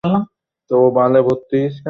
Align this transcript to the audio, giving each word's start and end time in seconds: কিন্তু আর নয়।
কিন্তু 0.03 0.75
আর 0.95 1.09
নয়। 1.13 1.71